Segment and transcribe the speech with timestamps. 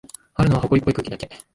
[0.33, 1.29] あるのは、ほこりっぽい空気だけ。